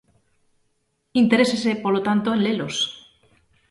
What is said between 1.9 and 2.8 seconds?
tanto, en lelos.